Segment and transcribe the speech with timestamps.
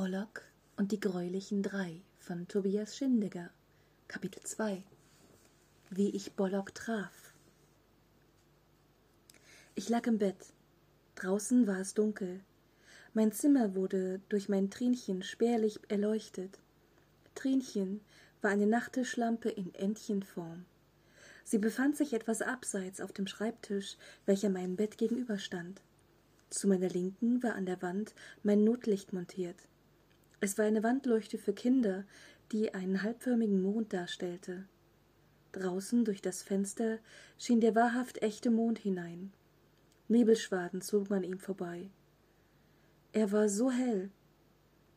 [0.00, 0.42] Pollock
[0.76, 3.50] und die greulichen drei von Tobias Schindegger
[4.06, 4.84] Kapitel 2
[5.90, 7.34] Wie ich Bollock traf
[9.74, 10.52] Ich lag im Bett.
[11.16, 12.38] Draußen war es dunkel.
[13.12, 16.60] Mein Zimmer wurde durch mein Trinchen spärlich erleuchtet.
[17.34, 18.00] Trinchen
[18.40, 20.64] war eine Nachttischlampe in Entchenform.
[21.42, 23.96] Sie befand sich etwas abseits auf dem Schreibtisch,
[24.26, 25.80] welcher meinem Bett gegenüberstand.
[26.50, 29.67] Zu meiner Linken war an der Wand mein Notlicht montiert.
[30.40, 32.04] Es war eine Wandleuchte für Kinder,
[32.52, 34.66] die einen halbförmigen Mond darstellte.
[35.52, 36.98] Draußen durch das Fenster
[37.38, 39.32] schien der wahrhaft echte Mond hinein.
[40.08, 41.90] Nebelschwaden zog an ihm vorbei.
[43.12, 44.10] Er war so hell,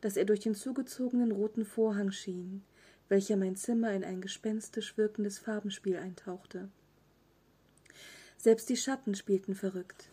[0.00, 2.62] dass er durch den zugezogenen roten Vorhang schien,
[3.08, 6.68] welcher mein Zimmer in ein gespenstisch wirkendes Farbenspiel eintauchte.
[8.36, 10.08] Selbst die Schatten spielten verrückt.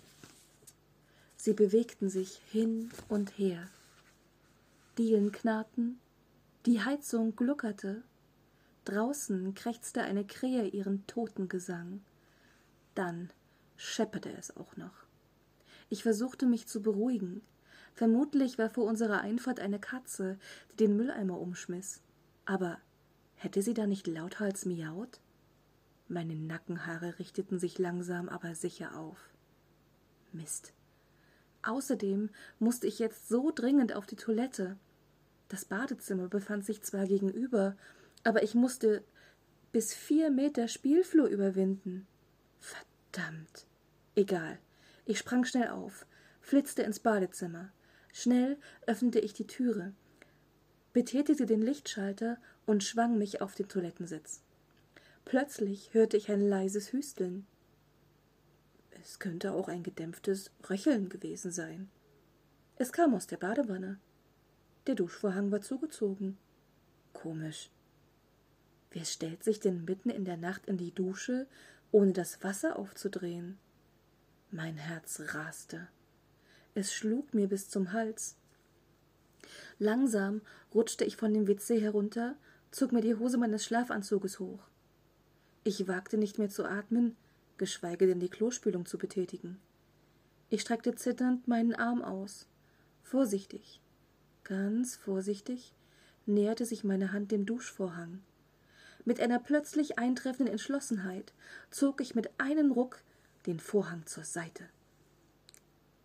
[1.36, 3.70] Sie bewegten sich hin und her.
[4.98, 6.00] Dielen knarrten,
[6.66, 8.04] die Heizung gluckerte,
[8.86, 12.02] draußen krächzte eine Krähe ihren Totengesang.
[12.96, 13.30] Dann
[13.78, 15.06] schepperte es auch noch.
[15.90, 17.42] Ich versuchte mich zu beruhigen.
[17.94, 20.38] Vermutlich war vor unserer Einfahrt eine Katze,
[20.72, 22.02] die den Mülleimer umschmiss.
[22.46, 22.78] Aber
[23.36, 25.20] hätte sie da nicht lauthals miaut?
[26.08, 29.30] Meine Nackenhaare richteten sich langsam aber sicher auf.
[30.32, 30.74] Mist.
[31.64, 32.30] Außerdem
[32.60, 34.78] musste ich jetzt so dringend auf die Toilette.
[35.50, 37.76] Das Badezimmer befand sich zwar gegenüber,
[38.24, 39.04] aber ich musste
[39.72, 42.08] bis vier Meter Spielflur überwinden.
[42.60, 43.66] Verdammt.
[44.16, 44.60] Egal.
[45.06, 46.06] Ich sprang schnell auf,
[46.42, 47.72] flitzte ins Badezimmer.
[48.14, 49.94] Schnell öffnete ich die Türe,
[50.94, 54.42] betätigte den Lichtschalter und schwang mich auf den Toilettensitz.
[55.26, 57.46] Plötzlich hörte ich ein leises Hüsteln.
[59.02, 61.90] Es könnte auch ein gedämpftes Röcheln gewesen sein.
[62.76, 64.00] Es kam aus der Badewanne.
[64.88, 66.38] Der Duschvorhang war zugezogen.
[67.14, 67.70] Komisch.
[68.92, 71.48] Wer stellt sich denn mitten in der Nacht in die Dusche,
[71.92, 73.58] ohne das Wasser aufzudrehen?
[74.52, 75.88] Mein Herz raste.
[76.74, 78.36] Es schlug mir bis zum Hals.
[79.78, 80.42] Langsam
[80.74, 82.36] rutschte ich von dem WC herunter,
[82.72, 84.60] zog mir die Hose meines Schlafanzuges hoch.
[85.64, 87.16] Ich wagte nicht mehr zu atmen,
[87.60, 89.60] geschweige denn die Klospülung zu betätigen.
[90.50, 92.48] Ich streckte zitternd meinen Arm aus.
[93.04, 93.80] Vorsichtig,
[94.50, 95.76] Ganz vorsichtig
[96.26, 98.24] näherte sich meine Hand dem Duschvorhang.
[99.06, 101.34] Mit einer plötzlich eintreffenden Entschlossenheit
[101.70, 103.04] zog ich mit einem Ruck
[103.46, 104.64] den Vorhang zur Seite.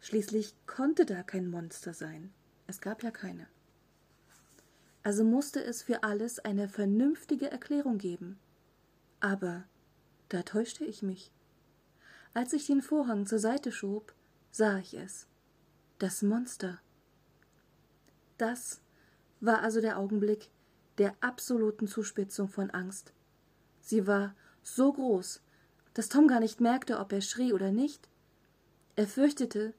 [0.01, 2.35] Schließlich konnte da kein Monster sein.
[2.67, 3.47] Es gab ja keine.
[5.03, 8.39] Also musste es für alles eine vernünftige Erklärung geben.
[9.21, 9.65] Aber
[10.29, 11.31] da täuschte ich mich.
[12.35, 14.13] Als ich den Vorhang zur Seite schob,
[14.51, 15.29] sah ich es.
[15.99, 16.81] Das Monster.
[18.39, 18.81] Das
[19.41, 20.51] war also der Augenblick
[20.99, 23.13] der absoluten Zuspitzung von Angst.
[23.81, 25.43] Sie war so groß,
[25.95, 28.09] dass Tom gar nicht merkte, ob er schrie oder nicht.
[28.97, 29.73] Er fürchtete,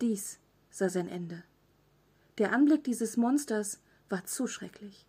[0.00, 0.38] dies
[0.70, 1.42] sei sein Ende.
[2.38, 5.06] Der Anblick dieses Monsters war zu schrecklich.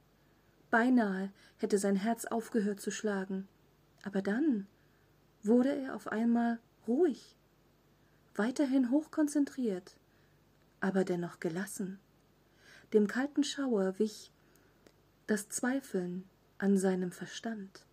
[0.71, 3.47] Beinahe hätte sein Herz aufgehört zu schlagen.
[4.03, 4.65] Aber dann
[5.43, 7.35] wurde er auf einmal ruhig,
[8.35, 9.95] weiterhin hochkonzentriert,
[10.79, 11.99] aber dennoch gelassen.
[12.93, 14.31] Dem kalten Schauer wich
[15.25, 16.23] das Zweifeln
[16.57, 17.85] an seinem Verstand.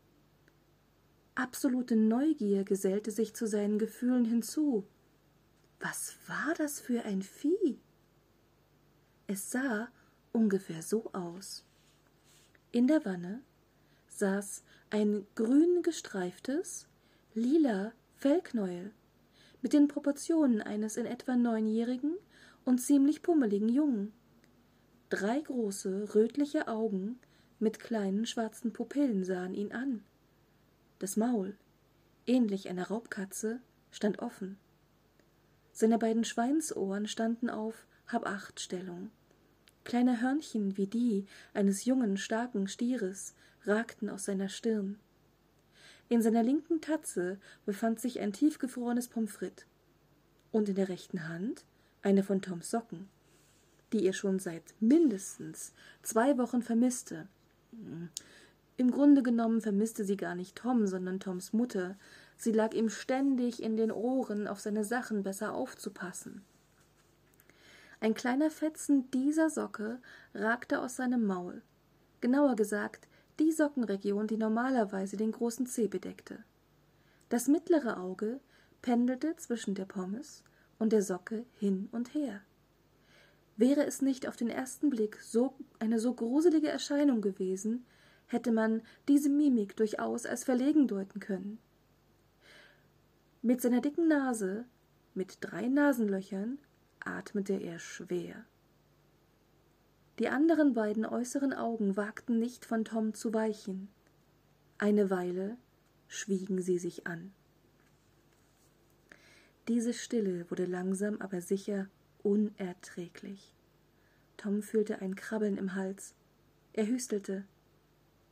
[1.35, 4.87] Absolute Neugier gesellte sich zu seinen Gefühlen hinzu.
[5.81, 7.81] Was war das für ein Vieh?
[9.27, 9.89] Es sah
[10.33, 11.65] ungefähr so aus.
[12.71, 13.43] In der Wanne
[14.09, 16.87] saß ein grün gestreiftes,
[17.35, 17.93] lila
[18.25, 18.91] Fellknäuel
[19.61, 22.17] mit den Proportionen eines in etwa neunjährigen
[22.65, 24.15] und ziemlich pummeligen Jungen.
[25.11, 27.19] Drei große, rötliche Augen
[27.59, 30.03] mit kleinen schwarzen Pupillen sahen ihn an.
[31.01, 31.55] Das Maul,
[32.27, 34.57] ähnlich einer Raubkatze, stand offen.
[35.73, 39.11] Seine beiden Schweinsohren standen auf Hab-Acht-Stellung.
[39.85, 43.35] Kleine Hörnchen wie die eines jungen, starken Stieres
[43.67, 44.99] ragten aus seiner Stirn.
[46.09, 49.67] In seiner linken Tatze befand sich ein tiefgefrorenes Pommes frites
[50.53, 51.65] und in der rechten Hand
[52.03, 53.09] eine von Toms Socken
[53.95, 55.73] die ihr schon seit mindestens
[56.03, 57.29] zwei Wochen vermisste.
[58.77, 61.97] Im Grunde genommen vermisste sie gar nicht Tom, sondern Toms Mutter.
[62.37, 66.43] Sie lag ihm ständig in den Ohren, auf seine Sachen besser aufzupassen.
[68.01, 70.01] Ein kleiner Fetzen dieser Socke
[70.35, 71.63] ragte aus seinem Maul.
[72.21, 73.07] Genauer gesagt,
[73.39, 76.45] die Sockenregion, die normalerweise den großen Zeh bedeckte.
[77.29, 78.41] Das mittlere Auge
[78.83, 80.45] pendelte zwischen der Pommes
[80.79, 82.41] und der Socke hin und her.
[83.57, 87.85] Wäre es nicht auf den ersten Blick so eine so gruselige Erscheinung gewesen,
[88.27, 91.59] hätte man diese Mimik durchaus als verlegen deuten können.
[93.43, 94.65] Mit seiner dicken Nase,
[95.15, 96.59] mit drei Nasenlöchern,
[97.01, 98.45] atmete er schwer.
[100.21, 103.89] Die anderen beiden äußeren Augen wagten nicht von Tom zu weichen.
[104.79, 105.57] Eine Weile
[106.07, 107.33] schwiegen sie sich an.
[109.67, 111.89] Diese Stille wurde langsam aber sicher
[112.23, 113.55] unerträglich.
[114.37, 116.15] Tom fühlte ein Krabbeln im Hals.
[116.75, 117.45] Er hüstelte.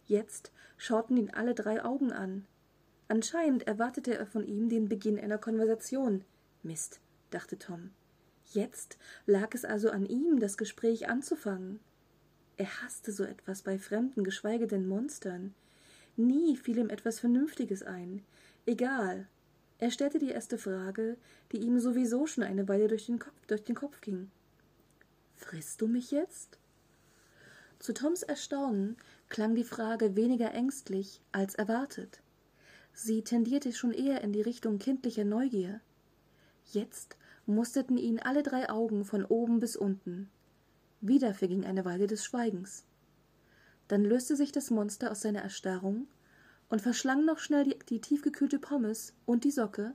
[0.07, 2.45] Jetzt schauten ihn alle drei Augen an.
[3.09, 6.25] Anscheinend erwartete er von ihm den Beginn einer Konversation.
[6.63, 7.01] Mist,
[7.31, 7.91] dachte Tom.
[8.53, 11.81] Jetzt lag es also an ihm, das Gespräch anzufangen.
[12.57, 15.55] Er hasste so etwas bei Fremden, geschweige denn Monstern.
[16.17, 18.23] Nie fiel ihm etwas Vernünftiges ein.
[18.67, 19.27] Egal.
[19.79, 21.17] Er stellte die erste Frage,
[21.51, 24.31] die ihm sowieso schon eine Weile durch den Kopf, durch den Kopf ging.
[25.35, 26.59] Frisst du mich jetzt?
[27.79, 28.97] Zu Toms Erstaunen
[29.29, 32.21] klang die Frage weniger ängstlich als erwartet.
[32.93, 35.81] Sie tendierte schon eher in die Richtung kindlicher Neugier.
[36.73, 40.31] Jetzt musterten ihn alle drei Augen von oben bis unten.
[41.03, 42.85] Wieder verging eine Weile des Schweigens.
[43.89, 46.07] Dann löste sich das Monster aus seiner Erstarrung
[46.71, 49.93] und verschlang noch schnell die, die tiefgekühlte Pommes und die Socke,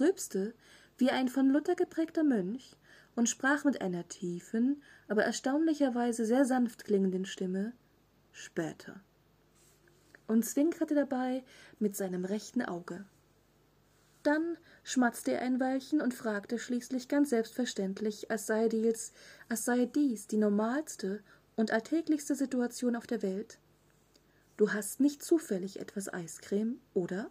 [0.00, 0.54] rülpste
[0.98, 2.76] wie ein von Luther geprägter Mönch
[3.14, 7.74] und sprach mit einer tiefen, aber erstaunlicherweise sehr sanft klingenden Stimme
[8.32, 9.00] später
[10.26, 11.44] und zwinkerte dabei
[11.78, 13.04] mit seinem rechten Auge.
[14.22, 19.12] Dann schmatzte er ein Weilchen und fragte schließlich ganz selbstverständlich, als sei dies,
[19.48, 21.22] als sei dies die normalste
[21.56, 23.58] und alltäglichste Situation auf der Welt.
[24.56, 27.30] Du hast nicht zufällig etwas Eiscreme, oder?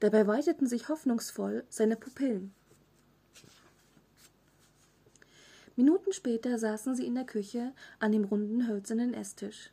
[0.00, 2.52] Dabei weiteten sich hoffnungsvoll seine Pupillen.
[5.74, 9.70] Minuten später saßen sie in der Küche an dem runden hölzernen Esstisch.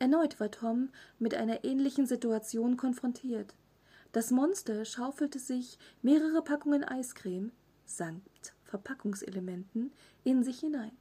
[0.00, 3.54] Erneut war Tom mit einer ähnlichen Situation konfrontiert.
[4.12, 7.52] Das Monster schaufelte sich mehrere Packungen Eiscreme
[7.84, 9.92] samt Verpackungselementen
[10.24, 10.92] in sich hinein,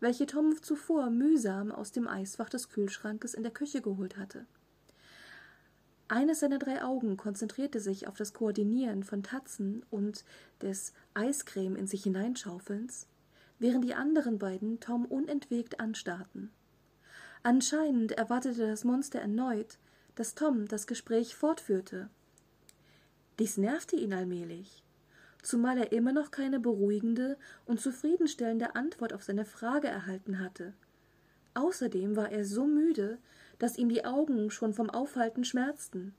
[0.00, 4.46] welche Tom zuvor mühsam aus dem Eisfach des Kühlschrankes in der Küche geholt hatte.
[6.08, 10.24] Eines seiner drei Augen konzentrierte sich auf das Koordinieren von Tatzen und
[10.62, 13.08] des Eiscreme in sich hineinschaufelns,
[13.58, 16.50] während die anderen beiden Tom unentwegt anstarrten.
[17.42, 19.78] Anscheinend erwartete das Monster erneut,
[20.14, 22.08] dass Tom das Gespräch fortführte.
[23.38, 24.82] Dies nervte ihn allmählich,
[25.42, 27.36] zumal er immer noch keine beruhigende
[27.66, 30.72] und zufriedenstellende Antwort auf seine Frage erhalten hatte.
[31.54, 33.18] Außerdem war er so müde,
[33.58, 36.14] dass ihm die Augen schon vom Aufhalten schmerzten.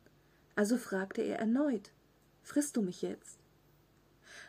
[0.56, 1.92] Also fragte er erneut
[2.42, 3.40] Frisst du mich jetzt?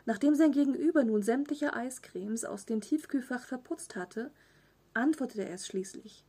[0.07, 4.31] Nachdem sein Gegenüber nun sämtliche Eiscremes aus dem Tiefkühlfach verputzt hatte,
[4.95, 6.25] antwortete er es schließlich.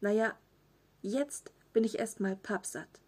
[0.00, 0.36] Na ja,
[1.00, 3.00] jetzt bin ich erst mal pappsatt.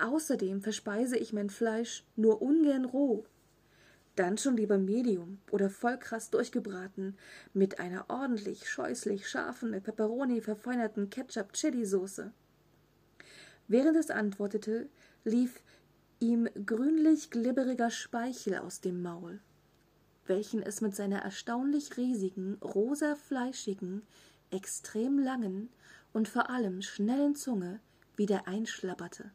[0.00, 3.24] Außerdem verspeise ich mein Fleisch nur ungern roh.
[4.16, 7.18] Dann schon lieber Medium oder voll krass durchgebraten
[7.52, 12.32] mit einer ordentlich scheußlich scharfen mit Peperoni verfeinerten Ketchup-Chili-Soße.
[13.68, 14.88] Während es antwortete,
[15.24, 15.62] lief
[16.18, 19.38] ihm grünlich glibberiger Speichel aus dem Maul,
[20.26, 24.02] welchen es mit seiner erstaunlich riesigen, rosa fleischigen,
[24.50, 25.68] extrem langen
[26.14, 27.80] und vor allem schnellen Zunge
[28.16, 29.30] wieder einschlapperte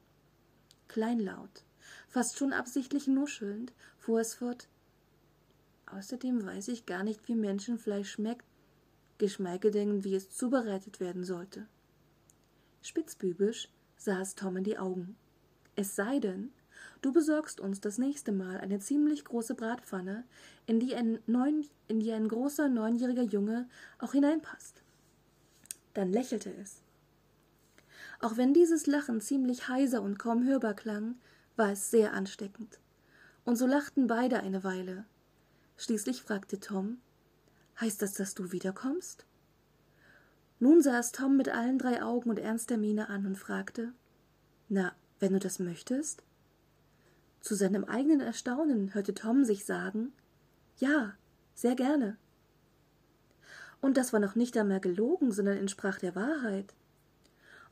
[0.87, 1.63] kleinlaut,
[2.07, 4.67] fast schon absichtlich nuschelnd, fuhr es fort.
[5.87, 8.45] Außerdem weiß ich gar nicht, wie Menschenfleisch schmeckt,
[9.17, 11.67] geschweige denn, wie es zubereitet werden sollte.
[12.81, 15.15] Spitzbübisch sah es Tom in die Augen.
[15.75, 16.51] Es sei denn,
[17.01, 20.23] du besorgst uns das nächste Mal eine ziemlich große Bratpfanne,
[20.65, 23.67] in die ein, neun, in die ein großer neunjähriger Junge
[23.99, 24.83] auch hineinpasst.
[25.93, 26.84] Dann lächelte es.
[28.25, 31.13] Auch wenn dieses Lachen ziemlich heiser und kaum hörbar klang,
[31.57, 32.79] war es sehr ansteckend.
[33.43, 35.05] Und so lachten beide eine Weile.
[35.77, 36.97] Schließlich fragte Tom
[37.79, 39.27] Heißt das, dass du wiederkommst?
[40.59, 43.93] Nun sah es Tom mit allen drei Augen und ernster Miene an und fragte
[44.69, 46.23] Na, wenn du das möchtest?
[47.41, 50.13] Zu seinem eigenen Erstaunen hörte Tom sich sagen
[50.77, 51.13] Ja,
[51.53, 52.17] sehr gerne.
[53.81, 56.73] Und das war noch nicht einmal gelogen, sondern entsprach der Wahrheit.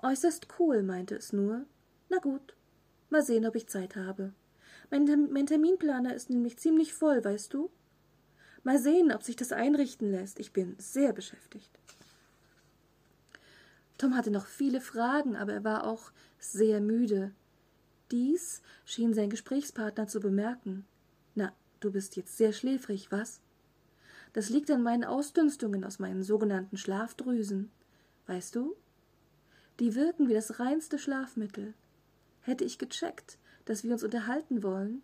[0.04, 1.66] Äußerst cool, meinte es nur.
[2.10, 2.56] Na gut,
[3.10, 4.34] mal sehen, ob ich Zeit habe.
[4.92, 7.72] Mein, mein Terminplaner ist nämlich ziemlich voll, weißt du?
[8.64, 10.40] Mal sehen, ob sich das einrichten lässt.
[10.40, 11.72] Ich bin sehr beschäftigt.
[13.98, 17.32] Tom hatte noch viele Fragen, aber er war auch sehr müde.
[18.12, 20.86] Dies schien sein Gesprächspartner zu bemerken.
[21.34, 23.40] Na, du bist jetzt sehr schläfrig, was?
[24.34, 27.72] Das liegt an meinen Ausdünstungen aus meinen sogenannten Schlafdrüsen.
[28.28, 28.76] Weißt du?
[29.84, 31.74] Die wirken wie das reinste Schlafmittel.
[32.40, 35.02] Hätte ich gecheckt, dass wir uns unterhalten wollen,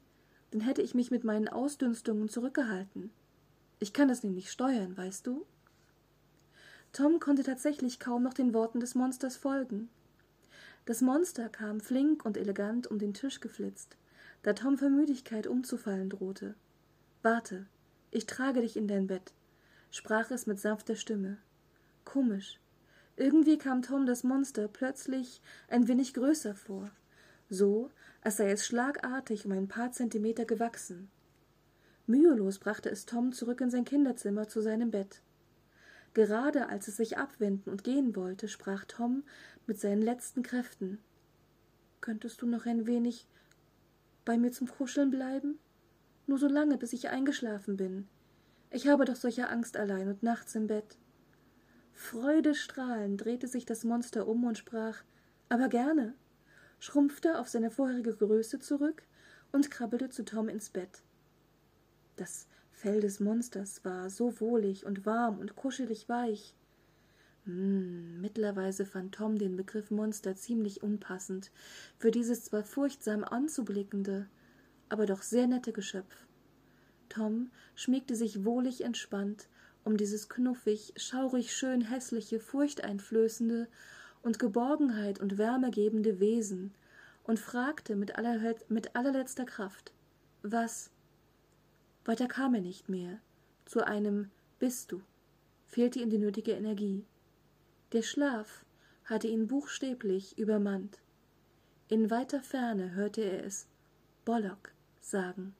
[0.51, 3.11] dann hätte ich mich mit meinen Ausdünstungen zurückgehalten.
[3.79, 5.45] Ich kann das nämlich steuern, weißt du?
[6.93, 9.89] Tom konnte tatsächlich kaum noch den Worten des Monsters folgen.
[10.85, 13.97] Das Monster kam flink und elegant um den Tisch geflitzt,
[14.43, 16.55] da Tom vor Müdigkeit umzufallen drohte.
[17.21, 17.65] Warte,
[18.11, 19.33] ich trage dich in dein Bett,
[19.91, 21.35] sprach es mit sanfter Stimme.
[22.05, 22.61] Komisch.
[23.19, 26.89] Irgendwie kam Tom das Monster plötzlich ein wenig größer vor,
[27.49, 31.11] so als sei es schlagartig um ein paar Zentimeter gewachsen.
[32.07, 35.21] Mühelos brachte es Tom zurück in sein Kinderzimmer zu seinem Bett.
[36.13, 39.23] Gerade als es sich abwenden und gehen wollte, sprach Tom
[39.67, 40.97] mit seinen letzten Kräften.
[41.99, 43.27] Könntest du noch ein wenig
[44.23, 45.59] bei mir zum Kuscheln bleiben?
[46.25, 48.07] Nur so lange, bis ich eingeschlafen bin.
[48.71, 50.97] Ich habe doch solche Angst allein und nachts im Bett.
[51.99, 55.03] Freudestrahlend drehte sich das Monster um und sprach
[55.49, 56.15] Aber gerne,
[56.79, 59.03] schrumpfte auf seine vorherige Größe zurück
[59.51, 61.03] und krabbelte zu Tom ins Bett.
[62.15, 66.55] Das Fell des Monsters war so wohlig und warm und kuschelig weich.
[67.43, 71.51] Hm, mittlerweile fand Tom den Begriff Monster ziemlich unpassend
[71.97, 74.25] für dieses zwar furchtsam anzublickende,
[74.87, 76.27] aber doch sehr nette Geschöpf.
[77.09, 79.49] Tom schmiegte sich wohlig entspannt
[79.83, 83.67] um dieses knuffig, schaurig schön hässliche, furchteinflößende
[84.21, 86.73] und Geborgenheit und Wärme gebende Wesen
[87.23, 89.93] und fragte mit, aller, mit allerletzter Kraft
[90.41, 90.91] Was?
[92.05, 93.19] Weiter kam er nicht mehr.
[93.65, 95.01] Zu einem Bist du
[95.69, 97.05] fehlte ihm die nötige Energie.
[97.93, 98.65] Der Schlaf
[99.05, 100.99] hatte ihn buchstäblich übermannt.
[101.87, 103.67] In weiter Ferne hörte er es
[104.25, 105.55] Bollock sagen.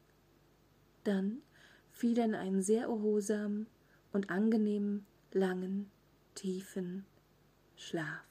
[1.03, 1.41] Dann
[1.91, 3.67] fiel er in einen sehr erholsamen
[4.11, 5.89] und angenehmen, langen,
[6.35, 7.05] tiefen
[7.75, 8.28] Schlaf.